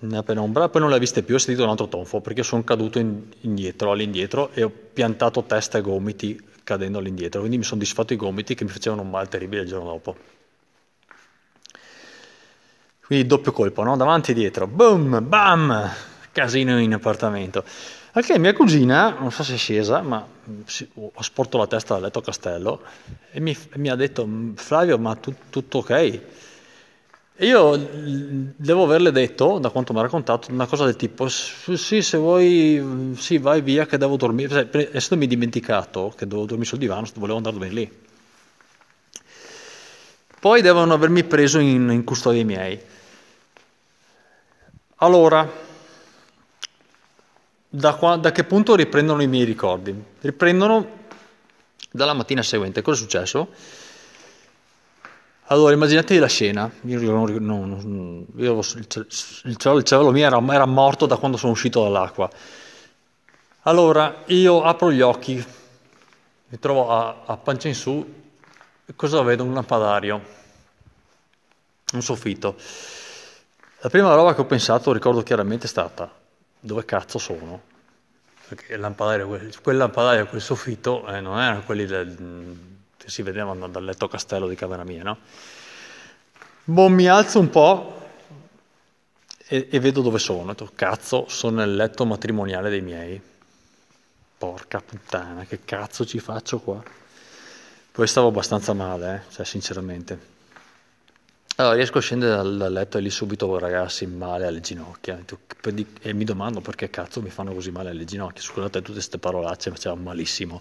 nella 0.00 0.22
penombra, 0.22 0.68
poi 0.68 0.80
non 0.80 0.90
le 0.90 0.96
ha 0.96 0.98
viste 0.98 1.22
più, 1.22 1.34
ho 1.34 1.38
sentito 1.38 1.64
un 1.64 1.70
altro 1.70 1.88
tonfo 1.88 2.20
perché 2.20 2.42
sono 2.42 2.62
caduto 2.64 2.98
indietro, 2.98 3.90
all'indietro 3.90 4.50
e 4.52 4.62
ho 4.62 4.70
piantato 4.92 5.42
testa 5.44 5.78
e 5.78 5.80
gomiti 5.80 6.40
cadendo 6.62 6.98
all'indietro, 6.98 7.40
quindi 7.40 7.58
mi 7.58 7.64
sono 7.64 7.80
disfatto 7.80 8.12
i 8.12 8.16
gomiti 8.16 8.54
che 8.54 8.64
mi 8.64 8.70
facevano 8.70 9.02
un 9.02 9.10
mal 9.10 9.28
terribile 9.28 9.62
il 9.62 9.68
giorno 9.68 9.88
dopo. 9.88 10.16
Quindi 13.06 13.26
doppio 13.26 13.52
colpo, 13.52 13.82
no? 13.82 13.96
Davanti 13.96 14.32
e 14.32 14.34
dietro, 14.34 14.66
boom, 14.66 15.26
bam, 15.26 15.90
casino 16.30 16.78
in 16.78 16.92
appartamento. 16.92 17.64
Anche 18.12 18.38
mia 18.38 18.52
cugina, 18.52 19.16
non 19.18 19.30
so 19.30 19.42
se 19.42 19.54
è 19.54 19.56
scesa, 19.56 20.02
ma 20.02 20.26
ho 20.94 21.22
sporto 21.22 21.56
la 21.56 21.66
testa 21.66 21.94
dal 21.94 22.02
letto 22.02 22.18
a 22.18 22.22
castello 22.22 22.82
e 23.30 23.40
mi, 23.40 23.56
mi 23.76 23.88
ha 23.88 23.94
detto, 23.94 24.28
Flavio, 24.56 24.98
ma 24.98 25.14
tu, 25.14 25.34
tutto 25.48 25.78
ok? 25.78 26.20
Io 27.40 27.76
devo 28.56 28.82
averle 28.82 29.12
detto, 29.12 29.58
da 29.58 29.70
quanto 29.70 29.92
mi 29.92 30.00
ha 30.00 30.02
raccontato, 30.02 30.50
una 30.50 30.66
cosa 30.66 30.84
del 30.84 30.96
tipo, 30.96 31.28
sì, 31.28 32.02
se 32.02 32.16
vuoi, 32.16 33.14
sì, 33.16 33.38
vai 33.38 33.60
via 33.60 33.86
che 33.86 33.96
devo 33.96 34.16
dormire. 34.16 34.68
Essendomi 34.92 35.28
dimenticato 35.28 36.12
che 36.16 36.26
dovevo 36.26 36.48
dormire 36.48 36.68
sul 36.68 36.78
divano, 36.78 37.06
volevo 37.14 37.36
andare 37.36 37.54
a 37.54 37.58
dormire 37.58 37.80
lì. 37.80 38.06
Poi 40.40 40.62
devono 40.62 40.94
avermi 40.94 41.22
preso 41.22 41.60
in, 41.60 41.88
in 41.90 42.02
custodia 42.02 42.40
i 42.40 42.44
miei. 42.44 42.80
Allora, 44.96 45.48
da, 47.68 47.94
qua, 47.94 48.16
da, 48.16 48.32
che 48.32 48.42
punto 48.42 48.74
riprendono 48.74 49.22
i 49.22 49.28
miei 49.28 49.44
ricordi? 49.44 49.94
Riprendono 50.22 50.90
dalla 51.92 52.14
mattina 52.14 52.42
seguente. 52.42 52.82
Cosa 52.82 52.98
è 52.98 53.02
successo? 53.02 53.48
Allora, 55.50 55.72
immaginatevi 55.72 56.20
la 56.20 56.26
scena. 56.26 56.70
Io, 56.82 57.00
non, 57.10 57.32
non, 57.40 58.26
io 58.36 58.58
il, 58.58 58.86
il, 58.88 59.06
il 59.44 59.56
cervello 59.56 60.10
mio 60.10 60.26
era, 60.26 60.42
era 60.52 60.66
morto 60.66 61.06
da 61.06 61.16
quando 61.16 61.38
sono 61.38 61.52
uscito 61.52 61.82
dall'acqua. 61.82 62.28
Allora, 63.62 64.24
io 64.26 64.62
apro 64.62 64.92
gli 64.92 65.00
occhi, 65.00 65.42
mi 66.48 66.58
trovo 66.58 66.90
a, 66.90 67.22
a 67.24 67.36
pancia 67.38 67.68
in 67.68 67.74
su, 67.74 68.14
e 68.84 68.92
cosa 68.94 69.22
vedo? 69.22 69.44
Un 69.44 69.54
lampadario, 69.54 70.20
un 71.94 72.02
soffitto. 72.02 72.56
La 73.80 73.88
prima 73.88 74.14
roba 74.14 74.34
che 74.34 74.42
ho 74.42 74.46
pensato, 74.46 74.92
ricordo 74.92 75.22
chiaramente, 75.22 75.64
è 75.64 75.68
stata 75.68 76.12
dove 76.60 76.84
cazzo 76.84 77.18
sono? 77.18 77.62
Perché 78.48 78.74
il 78.74 78.80
lampadario, 78.80 79.28
quel 79.62 79.76
lampadario, 79.78 80.26
quel 80.26 80.42
soffitto, 80.42 81.06
eh, 81.06 81.20
non 81.20 81.38
erano 81.38 81.62
quelli 81.62 81.86
del, 81.86 82.67
che 83.08 83.14
si 83.14 83.22
vedevano 83.22 83.68
dal 83.68 83.84
letto 83.84 84.06
castello 84.06 84.46
di 84.46 84.54
camera 84.54 84.84
mia, 84.84 85.02
no? 85.02 85.16
Boh, 86.64 86.88
mi 86.88 87.08
alzo 87.08 87.40
un 87.40 87.48
po' 87.48 88.10
e, 89.46 89.68
e 89.70 89.80
vedo 89.80 90.02
dove 90.02 90.18
sono. 90.18 90.48
Detto, 90.48 90.70
cazzo, 90.74 91.24
sono 91.28 91.56
nel 91.56 91.74
letto 91.74 92.04
matrimoniale 92.04 92.68
dei 92.68 92.82
miei. 92.82 93.20
Porca 94.36 94.80
puttana, 94.80 95.46
che 95.46 95.64
cazzo 95.64 96.04
ci 96.04 96.18
faccio 96.18 96.58
qua? 96.60 96.82
Poi 97.90 98.06
stavo 98.06 98.28
abbastanza 98.28 98.74
male, 98.74 99.14
eh? 99.14 99.32
cioè 99.32 99.46
sinceramente. 99.46 100.36
Allora, 101.56 101.74
riesco 101.76 101.98
a 101.98 102.02
scendere 102.02 102.36
dal, 102.36 102.56
dal 102.58 102.72
letto 102.72 102.98
e 102.98 103.00
lì 103.00 103.10
subito 103.10 103.58
ragazzi 103.58 104.06
male 104.06 104.46
alle 104.46 104.60
ginocchia 104.60 105.18
e 106.02 106.12
mi 106.12 106.24
domando 106.24 106.60
perché 106.60 106.90
cazzo 106.90 107.20
mi 107.20 107.30
fanno 107.30 107.54
così 107.54 107.70
male 107.70 107.88
alle 107.88 108.04
ginocchia. 108.04 108.42
Scusate 108.42 108.80
tutte 108.80 108.92
queste 108.92 109.18
parolacce, 109.18 109.70
facevano 109.70 110.02
malissimo. 110.02 110.60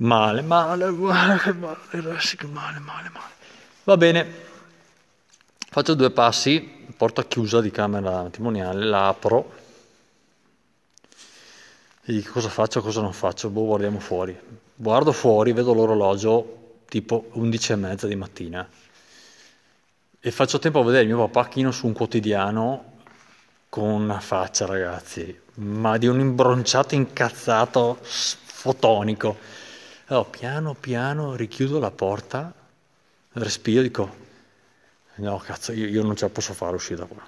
Male, 0.00 0.40
male, 0.40 0.88
male, 0.92 1.52
male, 1.52 1.76
male, 1.92 2.78
male, 2.80 2.80
male. 2.80 3.32
Va 3.84 3.96
bene, 3.98 4.26
faccio 5.68 5.92
due 5.92 6.10
passi, 6.10 6.86
porta 6.96 7.24
chiusa 7.24 7.60
di 7.60 7.70
camera 7.70 8.22
matrimoniale, 8.22 8.84
la 8.84 9.08
apro 9.08 9.52
e 12.02 12.12
dico 12.12 12.32
cosa 12.32 12.48
faccio, 12.48 12.80
cosa 12.80 13.02
non 13.02 13.12
faccio, 13.12 13.50
boh, 13.50 13.66
guardiamo 13.66 14.00
fuori. 14.00 14.38
Guardo 14.74 15.12
fuori, 15.12 15.52
vedo 15.52 15.74
l'orologio 15.74 16.78
tipo 16.88 17.28
11 17.32 17.72
e 17.72 17.76
mezza 17.76 18.06
di 18.06 18.16
mattina 18.16 18.66
e 20.18 20.30
faccio 20.30 20.58
tempo 20.58 20.80
a 20.80 20.84
vedere 20.84 21.04
mio 21.04 21.18
papà 21.28 21.46
chino 21.48 21.70
su 21.72 21.86
un 21.86 21.92
quotidiano 21.92 22.92
con 23.68 23.84
una 23.84 24.20
faccia, 24.20 24.64
ragazzi, 24.64 25.38
ma 25.56 25.98
di 25.98 26.06
un 26.06 26.20
imbronciato 26.20 26.94
incazzato 26.94 27.98
fotonico. 28.00 29.58
Allora, 30.10 30.28
piano 30.28 30.74
piano 30.74 31.36
richiudo 31.36 31.78
la 31.78 31.92
porta, 31.92 32.52
respiro 33.34 33.78
e 33.78 33.82
dico, 33.84 34.16
no 35.16 35.38
cazzo, 35.38 35.70
io, 35.70 35.86
io, 35.86 36.02
non 36.02 36.16
ce 36.16 36.24
la 36.24 36.32
posso 36.32 36.52
fare 36.52 36.74
uscire 36.74 36.96
da 36.96 37.04
qua. 37.04 37.22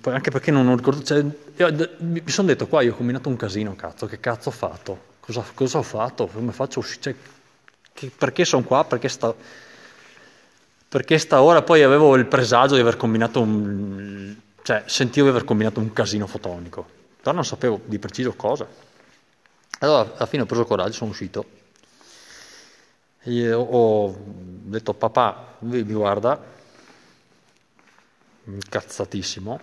Poi, 0.00 0.14
anche 0.14 0.30
perché 0.30 0.50
non, 0.50 0.64
non 0.64 0.76
ricordo, 0.78 1.02
cioè, 1.02 1.22
io, 1.56 1.90
mi 1.98 2.22
sono 2.24 2.48
detto 2.48 2.66
qua, 2.68 2.80
io 2.80 2.92
ho 2.92 2.96
combinato 2.96 3.28
un 3.28 3.36
casino, 3.36 3.76
cazzo, 3.76 4.06
che 4.06 4.18
cazzo 4.18 4.48
ho 4.48 4.52
fatto? 4.52 5.10
Cosa, 5.20 5.44
cosa 5.52 5.76
ho 5.76 5.82
fatto? 5.82 6.26
Come 6.26 6.52
faccio 6.52 6.78
a 6.78 6.82
uscire? 6.82 7.02
Cioè, 7.02 7.14
che, 7.92 8.10
perché 8.16 8.46
sono 8.46 8.64
qua? 8.64 8.84
Perché 8.84 9.08
sto 9.08 9.36
perché 10.88 11.18
staora 11.18 11.62
poi 11.62 11.82
avevo 11.82 12.16
il 12.16 12.26
presagio 12.26 12.74
di 12.74 12.80
aver 12.80 12.96
combinato 12.98 13.40
un... 13.40 14.36
cioè 14.62 14.84
sentivo 14.86 15.26
di 15.26 15.32
aver 15.32 15.44
combinato 15.44 15.80
un 15.80 15.92
casino 15.92 16.26
fotonico, 16.26 16.86
però 17.20 17.32
non 17.32 17.44
sapevo 17.44 17.80
di 17.84 17.98
preciso 17.98 18.32
cosa. 18.34 18.66
Allora 19.80 20.12
alla 20.16 20.26
fine 20.26 20.42
ho 20.42 20.46
preso 20.46 20.64
coraggio, 20.64 20.92
sono 20.92 21.10
uscito 21.10 21.60
e 23.22 23.52
ho 23.52 24.14
detto 24.16 24.94
papà 24.94 25.56
mi 25.60 25.82
guarda, 25.82 26.42
incazzatissimo, 28.44 29.60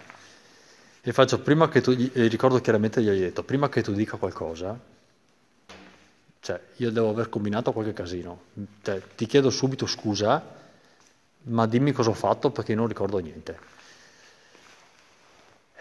e 1.01 1.13
faccio 1.13 1.39
prima 1.39 1.67
che 1.69 1.81
tu, 1.81 1.91
e 1.91 2.27
ricordo 2.27 2.59
chiaramente 2.61 3.01
gli 3.01 3.09
ho 3.09 3.13
detto, 3.13 3.43
prima 3.43 3.69
che 3.69 3.81
tu 3.81 3.93
dica 3.93 4.17
qualcosa, 4.17 4.79
cioè 6.41 6.61
io 6.77 6.91
devo 6.91 7.09
aver 7.09 7.29
combinato 7.29 7.73
qualche 7.73 7.93
casino, 7.93 8.41
cioè, 8.81 9.01
ti 9.15 9.25
chiedo 9.25 9.49
subito 9.49 9.85
scusa 9.85 10.57
ma 11.41 11.65
dimmi 11.65 11.91
cosa 11.91 12.09
ho 12.09 12.13
fatto 12.13 12.51
perché 12.51 12.75
non 12.75 12.87
ricordo 12.87 13.17
niente. 13.19 13.77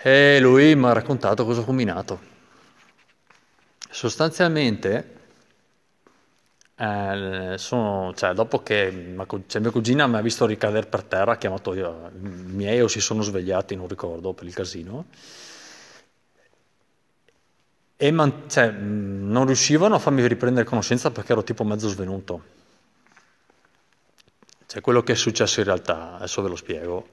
E 0.01 0.39
lui 0.41 0.75
mi 0.77 0.87
ha 0.87 0.93
raccontato 0.93 1.45
cosa 1.45 1.61
ho 1.61 1.65
combinato. 1.65 2.37
Sostanzialmente, 3.91 5.18
eh, 6.81 7.55
sono, 7.59 8.13
cioè, 8.15 8.33
dopo 8.35 8.63
che 8.63 9.15
cioè, 9.47 9.61
mia 9.61 9.71
cugina 9.71 10.07
mi 10.07 10.17
ha 10.17 10.21
visto 10.21 10.47
ricadere 10.47 10.87
per 10.87 11.03
terra, 11.03 11.33
ha 11.33 11.37
chiamato 11.37 11.75
io, 11.75 12.11
i 12.15 12.19
miei 12.21 12.81
o 12.81 12.87
si 12.89 13.01
sono 13.01 13.23
svegliati, 13.23 13.75
non 13.75 13.89
ricordo, 13.89 14.33
per 14.33 14.47
il 14.47 14.55
casino, 14.55 15.07
e 17.97 18.13
man, 18.13 18.45
cioè, 18.49 18.71
non 18.71 19.45
riuscivano 19.47 19.97
a 19.97 19.99
farmi 19.99 20.25
riprendere 20.29 20.65
conoscenza 20.65 21.11
perché 21.11 21.33
ero 21.33 21.43
tipo 21.43 21.65
mezzo 21.65 21.89
svenuto. 21.89 22.57
Cioè, 24.67 24.81
quello 24.81 25.03
che 25.03 25.13
è 25.13 25.17
successo 25.17 25.59
in 25.59 25.67
realtà, 25.67 26.15
adesso 26.15 26.43
ve 26.43 26.49
lo 26.49 26.57
spiego, 26.57 27.09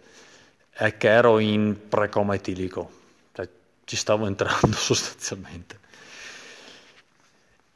è 0.69 0.95
che 0.97 1.09
ero 1.09 1.39
in 1.39 1.87
precoma 1.89 2.35
etilico, 2.35 2.91
cioè, 3.33 3.49
ci 3.83 3.95
stavo 3.95 4.27
entrando 4.27 4.75
sostanzialmente. 4.75 5.79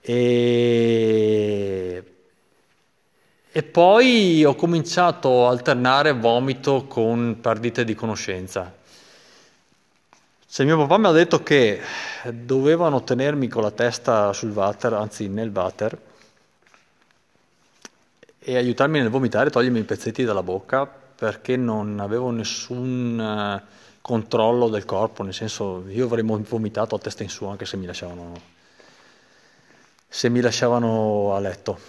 E... 0.01 2.03
e 3.51 3.63
poi 3.63 4.45
ho 4.45 4.55
cominciato 4.55 5.47
a 5.47 5.51
alternare 5.51 6.13
vomito 6.13 6.85
con 6.85 7.39
perdite 7.41 7.83
di 7.83 7.95
conoscenza. 7.95 8.75
Se 10.45 10.63
mio 10.63 10.77
papà 10.77 10.97
mi 10.97 11.07
ha 11.07 11.11
detto 11.11 11.43
che 11.43 11.81
dovevano 12.31 13.03
tenermi 13.03 13.47
con 13.47 13.61
la 13.61 13.71
testa 13.71 14.33
sul 14.33 14.51
water, 14.51 14.93
anzi 14.93 15.27
nel 15.27 15.51
water, 15.53 15.97
e 18.39 18.55
aiutarmi 18.55 18.99
nel 18.99 19.09
vomitare, 19.09 19.51
togliermi 19.51 19.79
i 19.79 19.83
pezzetti 19.83 20.23
dalla 20.23 20.41
bocca 20.41 20.87
perché 20.87 21.57
non 21.57 21.99
avevo 21.99 22.31
nessun 22.31 23.19
eh, 23.19 23.63
controllo 24.01 24.69
del 24.69 24.85
corpo, 24.85 25.21
nel 25.21 25.33
senso 25.33 25.83
io 25.89 26.05
avrei 26.05 26.23
vomitato 26.23 26.95
a 26.95 26.99
testa 26.99 27.23
in 27.23 27.29
su 27.29 27.45
anche 27.45 27.65
se 27.65 27.77
mi 27.77 27.85
lasciavano, 27.85 28.31
se 30.09 30.27
mi 30.29 30.41
lasciavano 30.41 31.35
a 31.35 31.39
letto, 31.39 31.79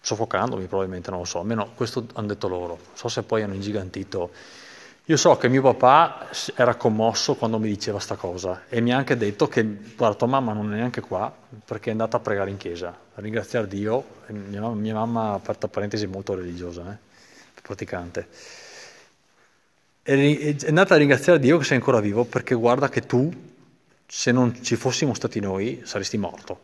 soffocandomi 0.00 0.66
probabilmente, 0.66 1.10
non 1.10 1.20
lo 1.20 1.24
so, 1.24 1.38
almeno 1.38 1.70
questo 1.74 2.06
hanno 2.14 2.26
detto 2.26 2.48
loro, 2.48 2.78
so 2.94 3.08
se 3.08 3.22
poi 3.22 3.42
hanno 3.42 3.54
ingigantito. 3.54 4.30
Io 5.08 5.16
so 5.16 5.36
che 5.36 5.48
mio 5.48 5.62
papà 5.62 6.26
era 6.56 6.74
commosso 6.74 7.36
quando 7.36 7.60
mi 7.60 7.68
diceva 7.68 8.00
sta 8.00 8.16
cosa 8.16 8.64
e 8.68 8.80
mi 8.80 8.92
ha 8.92 8.96
anche 8.96 9.16
detto 9.16 9.46
che 9.46 9.64
guarda 9.94 10.16
tua 10.16 10.26
mamma 10.26 10.52
non 10.52 10.72
è 10.72 10.76
neanche 10.76 11.00
qua 11.00 11.32
perché 11.64 11.90
è 11.90 11.92
andata 11.92 12.16
a 12.16 12.20
pregare 12.20 12.50
in 12.50 12.56
chiesa, 12.56 12.88
a 12.88 13.20
ringraziare 13.20 13.68
Dio, 13.68 14.04
mia 14.26 14.60
mamma, 14.60 14.74
mia 14.74 14.94
mamma 14.94 15.32
aperta 15.34 15.68
parentesi 15.68 16.08
molto 16.08 16.34
religiosa, 16.34 16.90
eh, 16.90 17.60
praticante, 17.62 18.28
è 20.02 20.56
andata 20.66 20.94
a 20.94 20.98
ringraziare 20.98 21.38
Dio 21.38 21.58
che 21.58 21.64
sei 21.64 21.76
ancora 21.76 22.00
vivo 22.00 22.24
perché 22.24 22.56
guarda 22.56 22.88
che 22.88 23.06
tu 23.06 23.32
se 24.06 24.32
non 24.32 24.60
ci 24.62 24.74
fossimo 24.74 25.14
stati 25.14 25.38
noi 25.38 25.82
saresti 25.84 26.16
morto, 26.16 26.60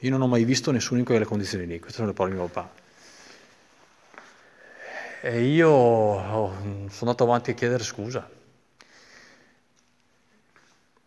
Io 0.00 0.10
non 0.10 0.20
ho 0.20 0.26
mai 0.26 0.44
visto 0.44 0.70
nessuno 0.70 0.98
in 1.00 1.06
quelle 1.06 1.24
condizioni 1.24 1.66
lì, 1.66 1.78
queste 1.78 1.96
sono 1.96 2.08
le 2.08 2.14
parole 2.14 2.34
di 2.34 2.40
mio 2.40 2.48
papà. 2.48 2.70
E 5.22 5.42
io 5.42 5.68
sono 5.68 6.90
andato 7.00 7.24
avanti 7.24 7.50
a 7.50 7.54
chiedere 7.54 7.82
scusa. 7.82 8.28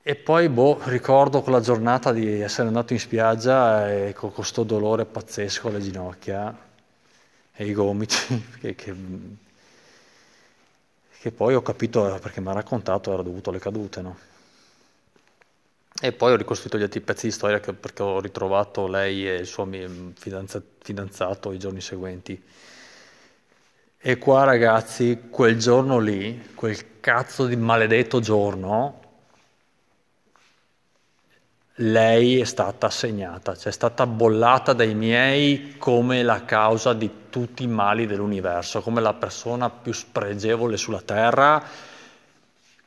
E 0.02 0.15
poi, 0.15 0.49
boh, 0.49 0.80
ricordo 0.86 1.41
quella 1.41 1.60
giornata 1.60 2.12
di 2.12 2.41
essere 2.41 2.67
andato 2.67 2.93
in 2.93 2.99
spiaggia 2.99 3.91
e 3.91 4.13
con 4.13 4.32
questo 4.34 4.63
dolore 4.63 5.06
pazzesco 5.06 5.67
alle 5.67 5.80
ginocchia 5.80 6.58
e 7.54 7.65
i 7.65 7.73
gomiti, 7.73 8.15
che, 8.60 8.73
che, 8.75 8.95
che 11.19 11.32
poi 11.32 11.54
ho 11.54 11.62
capito, 11.62 12.17
perché 12.21 12.41
mi 12.41 12.47
ha 12.47 12.54
raccontato, 12.54 13.13
era 13.13 13.21
dovuto 13.21 13.52
alle 13.52 13.60
cadute, 13.60 14.02
no? 14.02 14.17
E 16.02 16.12
poi 16.13 16.32
ho 16.32 16.36
ricostruito 16.36 16.78
gli 16.78 16.84
altri 16.84 17.02
pezzi 17.02 17.25
di 17.25 17.32
storia 17.32 17.60
perché 17.60 18.04
ho 18.04 18.19
ritrovato 18.21 18.88
lei 18.88 19.28
e 19.28 19.36
il 19.36 19.45
suo 19.45 19.67
fidanzato 20.80 21.52
i 21.52 21.60
giorni 21.60 21.82
seguenti. 21.82 22.41
E 24.02 24.17
qua 24.17 24.45
ragazzi, 24.45 25.28
quel 25.30 25.58
giorno 25.58 25.99
lì, 25.99 26.52
quel 26.56 27.02
cazzo 27.02 27.45
di 27.47 27.58
maledetto 27.58 28.21
giorno, 28.21 29.02
lei 31.82 32.39
è 32.39 32.45
stata 32.45 32.88
assegnata, 32.88 33.56
cioè 33.56 33.67
è 33.67 33.73
stata 33.73 34.06
bollata 34.06 34.71
dai 34.71 34.93
miei 34.95 35.75
come 35.78 36.23
la 36.23 36.45
causa 36.45 36.93
di 36.93 37.10
tutti 37.30 37.63
i 37.63 37.67
mali 37.67 38.06
dell'universo, 38.06 38.82
come 38.82 39.02
la 39.02 39.13
persona 39.13 39.69
più 39.69 39.91
spregevole 39.91 40.78
sulla 40.78 41.02
terra 41.02 41.62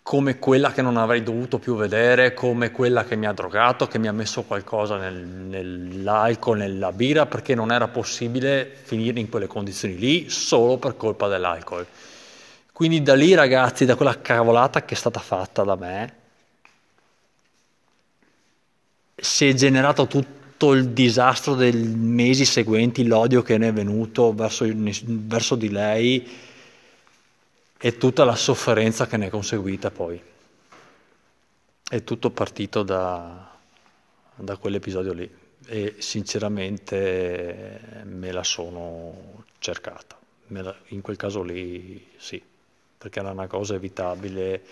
come 0.03 0.39
quella 0.39 0.73
che 0.73 0.83
non 0.83 0.97
avrei 0.97 1.23
dovuto 1.23 1.59
più 1.59 1.77
vedere, 1.77 2.35
come 2.35 2.73
quella 2.73 3.05
che 3.05 3.15
mi 3.15 3.27
ha 3.27 3.33
drogato, 3.33 3.87
che 3.87 3.99
mi 3.99 4.09
ha 4.09 4.13
messo 4.13 4.43
qualcosa 4.43 4.97
nel, 4.97 5.15
nell'alcol, 5.15 6.59
nella 6.59 6.91
birra, 6.91 7.27
perché 7.27 7.55
non 7.55 7.71
era 7.71 7.87
possibile 7.87 8.69
finire 8.83 9.21
in 9.21 9.29
quelle 9.29 9.47
condizioni 9.47 9.97
lì 9.97 10.29
solo 10.29 10.77
per 10.77 10.97
colpa 10.97 11.29
dell'alcol. 11.29 11.87
Quindi 12.73 13.03
da 13.03 13.15
lì 13.15 13.33
ragazzi, 13.35 13.85
da 13.85 13.95
quella 13.95 14.21
cavolata 14.21 14.85
che 14.85 14.95
è 14.95 14.97
stata 14.97 15.21
fatta 15.21 15.63
da 15.63 15.77
me, 15.77 16.15
si 19.15 19.47
è 19.47 19.55
generato 19.55 20.09
tutto 20.09 20.73
il 20.73 20.89
disastro 20.89 21.55
dei 21.55 21.73
mesi 21.73 22.45
seguenti, 22.45 23.07
l'odio 23.07 23.43
che 23.43 23.57
ne 23.57 23.69
è 23.69 23.73
venuto 23.73 24.35
verso, 24.35 24.67
verso 24.69 25.55
di 25.55 25.71
lei, 25.71 26.29
e 27.85 27.97
tutta 27.97 28.23
la 28.23 28.37
sofferenza 28.37 29.09
che 29.09 29.17
ne 29.17 29.27
è 29.27 29.29
conseguita 29.29 29.91
poi. 29.91 30.23
È 31.83 32.05
tutto 32.05 32.31
partito 32.31 32.85
da, 32.85 33.51
da 34.37 34.57
quell'episodio 34.57 35.13
lì 35.13 35.29
e 35.67 35.97
sinceramente 35.99 38.05
me 38.05 38.31
la 38.31 38.45
sono 38.45 39.43
cercata. 39.59 40.17
La, 40.47 40.73
in 40.89 41.01
quel 41.01 41.17
caso 41.17 41.43
lì 41.43 42.07
sì, 42.19 42.41
perché 42.99 43.19
era 43.19 43.33
una 43.33 43.49
cosa 43.49 43.75
evitabile 43.75 44.63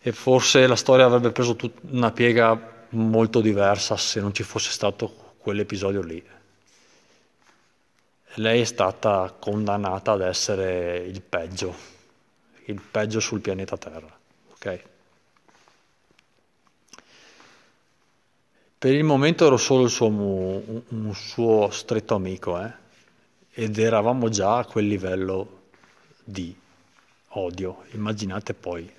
e 0.00 0.12
forse 0.12 0.66
la 0.66 0.76
storia 0.76 1.04
avrebbe 1.04 1.30
preso 1.30 1.56
tut- 1.56 1.80
una 1.90 2.10
piega 2.10 2.86
molto 2.90 3.42
diversa 3.42 3.98
se 3.98 4.20
non 4.20 4.32
ci 4.32 4.44
fosse 4.44 4.70
stato 4.70 5.34
quell'episodio 5.36 6.00
lì. 6.00 6.24
Lei 8.36 8.62
è 8.62 8.64
stata 8.64 9.36
condannata 9.38 10.12
ad 10.12 10.22
essere 10.22 11.04
il 11.04 11.20
peggio 11.20 11.92
il 12.66 12.80
peggio 12.80 13.20
sul 13.20 13.40
pianeta 13.40 13.76
Terra. 13.76 14.18
Okay? 14.54 14.82
Per 18.78 18.92
il 18.92 19.04
momento 19.04 19.46
ero 19.46 19.56
solo 19.56 19.88
suo, 19.88 20.08
un, 20.08 20.82
un, 20.88 21.14
suo 21.14 21.70
stretto 21.70 22.14
amico 22.14 22.60
eh? 22.60 22.72
ed 23.50 23.78
eravamo 23.78 24.28
già 24.28 24.58
a 24.58 24.64
quel 24.66 24.86
livello 24.86 25.62
di 26.22 26.54
odio. 27.28 27.84
Immaginate 27.92 28.52
poi 28.52 28.90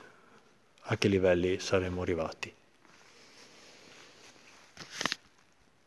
a 0.88 0.98
che 0.98 1.08
livelli 1.08 1.60
saremmo 1.60 2.02
arrivati. 2.02 2.54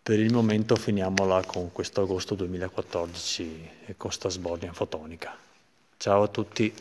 Per 0.00 0.18
il 0.18 0.32
momento 0.32 0.76
finiamola 0.76 1.42
con 1.44 1.70
questo 1.72 2.02
agosto 2.02 2.34
2014 2.34 3.70
e 3.86 3.96
con 3.96 4.10
sta 4.10 4.28
sbornia 4.28 4.72
fotonica. 4.72 5.36
Ciao 5.96 6.22
a 6.22 6.28
tutti. 6.28 6.72